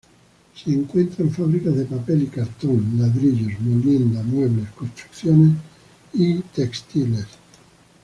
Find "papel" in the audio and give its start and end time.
1.85-2.23